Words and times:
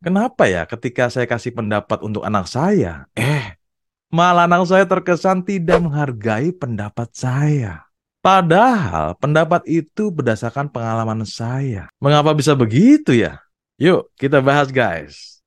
Kenapa 0.00 0.48
ya 0.48 0.64
ketika 0.64 1.12
saya 1.12 1.28
kasih 1.28 1.52
pendapat 1.52 2.00
untuk 2.00 2.24
anak 2.24 2.48
saya, 2.48 3.04
eh, 3.12 3.60
malah 4.08 4.48
anak 4.48 4.64
saya 4.64 4.88
terkesan 4.88 5.44
tidak 5.44 5.76
menghargai 5.76 6.56
pendapat 6.56 7.12
saya. 7.12 7.84
Padahal 8.24 9.12
pendapat 9.20 9.60
itu 9.68 10.08
berdasarkan 10.08 10.72
pengalaman 10.72 11.28
saya. 11.28 11.92
Mengapa 12.00 12.32
bisa 12.32 12.56
begitu 12.56 13.12
ya? 13.12 13.44
Yuk, 13.76 14.08
kita 14.16 14.40
bahas 14.40 14.72
guys. 14.72 15.44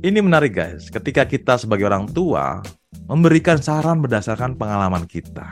Ini 0.00 0.24
menarik 0.24 0.56
guys, 0.56 0.88
ketika 0.88 1.28
kita 1.28 1.60
sebagai 1.60 1.92
orang 1.92 2.08
tua 2.08 2.64
memberikan 3.04 3.60
saran 3.60 4.00
berdasarkan 4.00 4.56
pengalaman 4.56 5.04
kita. 5.04 5.44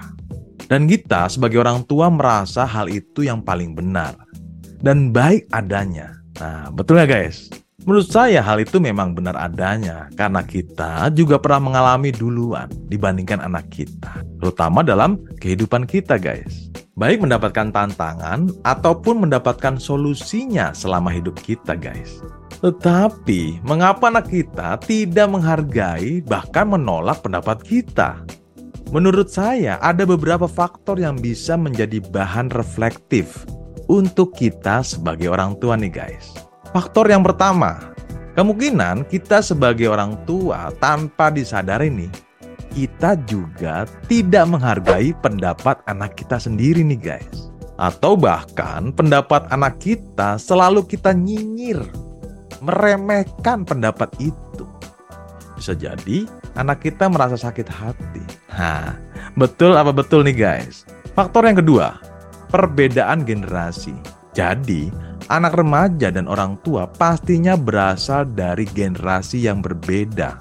Dan 0.64 0.88
kita 0.88 1.28
sebagai 1.28 1.60
orang 1.60 1.84
tua 1.84 2.08
merasa 2.08 2.64
hal 2.64 2.88
itu 2.88 3.28
yang 3.28 3.44
paling 3.44 3.76
benar 3.76 4.16
dan 4.80 5.12
baik 5.12 5.44
adanya. 5.52 6.17
Nah, 6.38 6.70
betul 6.70 6.98
nggak 6.98 7.10
guys? 7.10 7.50
Menurut 7.86 8.10
saya 8.10 8.42
hal 8.42 8.58
itu 8.58 8.82
memang 8.82 9.14
benar 9.14 9.38
adanya 9.38 10.10
karena 10.18 10.42
kita 10.42 11.14
juga 11.14 11.38
pernah 11.38 11.70
mengalami 11.70 12.10
duluan 12.10 12.66
dibandingkan 12.90 13.38
anak 13.38 13.70
kita, 13.70 14.18
terutama 14.42 14.82
dalam 14.82 15.22
kehidupan 15.38 15.86
kita 15.86 16.18
guys. 16.18 16.68
Baik 16.98 17.22
mendapatkan 17.22 17.70
tantangan 17.70 18.50
ataupun 18.66 19.22
mendapatkan 19.22 19.78
solusinya 19.78 20.74
selama 20.74 21.14
hidup 21.14 21.38
kita 21.38 21.78
guys. 21.78 22.18
Tetapi, 22.58 23.62
mengapa 23.62 24.10
anak 24.10 24.26
kita 24.26 24.82
tidak 24.82 25.30
menghargai 25.30 26.18
bahkan 26.26 26.66
menolak 26.74 27.22
pendapat 27.22 27.62
kita? 27.62 28.26
Menurut 28.90 29.30
saya, 29.30 29.78
ada 29.78 30.02
beberapa 30.02 30.50
faktor 30.50 30.98
yang 30.98 31.14
bisa 31.14 31.54
menjadi 31.54 32.02
bahan 32.10 32.50
reflektif 32.50 33.46
untuk 33.88 34.36
kita 34.36 34.84
sebagai 34.84 35.32
orang 35.32 35.56
tua 35.58 35.74
nih 35.74 35.90
guys. 35.90 36.36
Faktor 36.70 37.08
yang 37.08 37.24
pertama, 37.24 37.96
kemungkinan 38.36 39.08
kita 39.08 39.40
sebagai 39.40 39.88
orang 39.88 40.14
tua 40.28 40.68
tanpa 40.78 41.32
disadari 41.32 41.88
nih, 41.88 42.12
kita 42.76 43.16
juga 43.24 43.88
tidak 44.06 44.44
menghargai 44.46 45.16
pendapat 45.24 45.80
anak 45.88 46.14
kita 46.14 46.36
sendiri 46.36 46.84
nih 46.84 47.00
guys. 47.00 47.48
Atau 47.78 48.18
bahkan 48.18 48.90
pendapat 48.92 49.48
anak 49.54 49.80
kita 49.80 50.36
selalu 50.36 50.84
kita 50.84 51.14
nyinyir, 51.14 51.80
meremehkan 52.60 53.64
pendapat 53.64 54.12
itu. 54.20 54.66
Bisa 55.54 55.74
jadi 55.74 56.26
anak 56.58 56.84
kita 56.86 57.06
merasa 57.10 57.38
sakit 57.38 57.66
hati. 57.70 58.22
Nah, 58.50 58.98
betul 59.38 59.78
apa 59.78 59.94
betul 59.94 60.26
nih 60.26 60.36
guys? 60.36 60.82
Faktor 61.14 61.46
yang 61.46 61.58
kedua, 61.58 61.98
perbedaan 62.48 63.24
generasi. 63.24 63.94
Jadi, 64.36 64.88
anak 65.28 65.56
remaja 65.58 66.08
dan 66.08 66.30
orang 66.30 66.56
tua 66.64 66.88
pastinya 66.88 67.54
berasal 67.58 68.28
dari 68.28 68.64
generasi 68.68 69.44
yang 69.44 69.60
berbeda. 69.60 70.38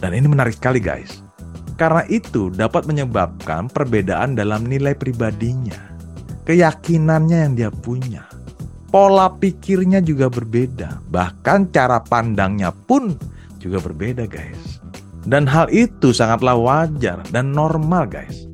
Dan 0.00 0.12
ini 0.12 0.26
menarik 0.28 0.56
sekali 0.56 0.80
guys. 0.80 1.24
Karena 1.74 2.06
itu 2.06 2.54
dapat 2.54 2.86
menyebabkan 2.86 3.66
perbedaan 3.66 4.38
dalam 4.38 4.62
nilai 4.62 4.94
pribadinya, 4.94 5.98
keyakinannya 6.46 7.38
yang 7.50 7.54
dia 7.58 7.70
punya, 7.74 8.22
pola 8.94 9.26
pikirnya 9.26 9.98
juga 9.98 10.30
berbeda, 10.30 11.02
bahkan 11.10 11.66
cara 11.74 11.98
pandangnya 11.98 12.70
pun 12.70 13.18
juga 13.58 13.82
berbeda 13.82 14.30
guys. 14.30 14.78
Dan 15.26 15.50
hal 15.50 15.66
itu 15.74 16.14
sangatlah 16.14 16.54
wajar 16.54 17.18
dan 17.34 17.50
normal 17.50 18.06
guys. 18.06 18.46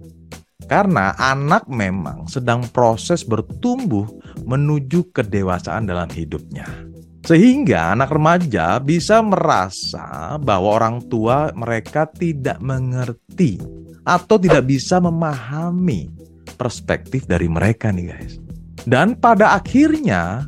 Karena 0.70 1.18
anak 1.18 1.66
memang 1.66 2.30
sedang 2.30 2.62
proses 2.70 3.26
bertumbuh 3.26 4.06
menuju 4.46 5.10
kedewasaan 5.10 5.90
dalam 5.90 6.06
hidupnya. 6.14 6.62
Sehingga 7.26 7.98
anak 7.98 8.14
remaja 8.14 8.78
bisa 8.78 9.18
merasa 9.18 10.38
bahwa 10.38 10.78
orang 10.78 11.02
tua 11.10 11.50
mereka 11.58 12.06
tidak 12.06 12.62
mengerti 12.62 13.58
atau 14.06 14.38
tidak 14.38 14.70
bisa 14.70 15.02
memahami 15.02 16.06
perspektif 16.54 17.26
dari 17.26 17.50
mereka 17.50 17.90
nih 17.90 18.06
guys. 18.14 18.38
Dan 18.86 19.18
pada 19.18 19.58
akhirnya 19.58 20.46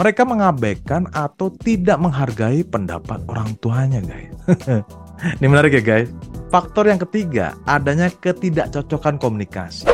mereka 0.00 0.24
mengabaikan 0.24 1.04
atau 1.12 1.52
tidak 1.52 2.00
menghargai 2.00 2.64
pendapat 2.64 3.20
orang 3.28 3.52
tuanya 3.60 4.00
guys. 4.00 4.32
Ini 5.36 5.46
menarik 5.52 5.76
ya 5.76 5.84
guys. 5.84 6.08
Faktor 6.50 6.90
yang 6.90 6.98
ketiga, 6.98 7.54
adanya 7.62 8.10
ketidakcocokan 8.10 9.22
komunikasi. 9.22 9.86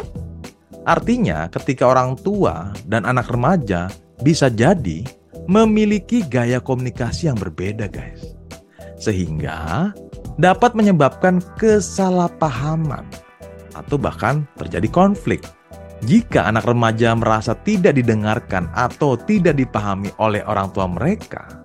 Artinya, 0.89 1.53
ketika 1.53 1.93
orang 1.93 2.17
tua 2.17 2.73
dan 2.89 3.05
anak 3.05 3.29
remaja 3.29 3.93
bisa 4.25 4.49
jadi 4.49 5.05
memiliki 5.45 6.25
gaya 6.25 6.57
komunikasi 6.57 7.29
yang 7.29 7.37
berbeda, 7.37 7.93
guys. 7.93 8.33
Sehingga 8.97 9.93
dapat 10.41 10.73
menyebabkan 10.73 11.45
kesalahpahaman 11.61 13.05
atau 13.77 14.01
bahkan 14.01 14.49
terjadi 14.57 14.89
konflik. 14.89 15.45
Jika 16.09 16.49
anak 16.49 16.65
remaja 16.65 17.13
merasa 17.13 17.53
tidak 17.53 18.01
didengarkan 18.01 18.73
atau 18.73 19.21
tidak 19.21 19.61
dipahami 19.61 20.09
oleh 20.17 20.41
orang 20.49 20.73
tua 20.73 20.89
mereka, 20.89 21.61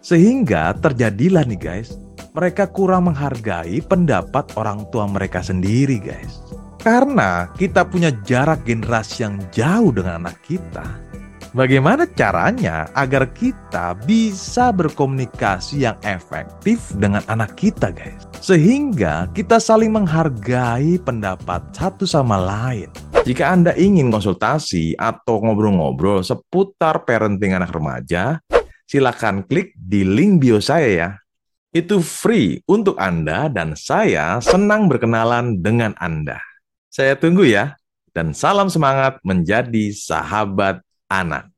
sehingga 0.00 0.72
terjadilah 0.80 1.44
nih 1.44 1.60
guys, 1.60 2.07
mereka 2.38 2.70
kurang 2.70 3.10
menghargai 3.10 3.82
pendapat 3.82 4.54
orang 4.54 4.86
tua 4.94 5.10
mereka 5.10 5.42
sendiri, 5.42 5.98
guys. 5.98 6.38
Karena 6.78 7.50
kita 7.58 7.82
punya 7.82 8.14
jarak 8.22 8.62
generasi 8.62 9.26
yang 9.26 9.42
jauh 9.50 9.90
dengan 9.90 10.22
anak 10.22 10.38
kita. 10.46 10.86
Bagaimana 11.50 12.06
caranya 12.06 12.86
agar 12.94 13.34
kita 13.34 13.98
bisa 14.06 14.70
berkomunikasi 14.70 15.82
yang 15.82 15.98
efektif 16.06 16.78
dengan 16.94 17.26
anak 17.26 17.58
kita, 17.58 17.90
guys? 17.90 18.22
Sehingga 18.38 19.26
kita 19.34 19.58
saling 19.58 19.90
menghargai 19.90 20.94
pendapat 21.02 21.74
satu 21.74 22.06
sama 22.06 22.38
lain. 22.38 22.86
Jika 23.26 23.50
Anda 23.50 23.74
ingin 23.74 24.14
konsultasi 24.14 24.94
atau 24.94 25.42
ngobrol-ngobrol 25.42 26.22
seputar 26.22 27.02
parenting 27.02 27.58
anak 27.58 27.74
remaja, 27.74 28.38
silakan 28.86 29.42
klik 29.42 29.74
di 29.74 30.06
link 30.06 30.38
bio 30.38 30.62
saya 30.62 30.86
ya. 30.86 31.10
Itu 31.68 32.00
free 32.00 32.64
untuk 32.64 32.96
Anda 32.96 33.52
dan 33.52 33.76
saya 33.76 34.40
senang 34.40 34.88
berkenalan 34.88 35.60
dengan 35.60 35.92
Anda. 36.00 36.40
Saya 36.88 37.12
tunggu 37.12 37.44
ya, 37.44 37.76
dan 38.16 38.32
salam 38.32 38.72
semangat 38.72 39.20
menjadi 39.20 39.92
sahabat 39.92 40.80
anak. 41.12 41.52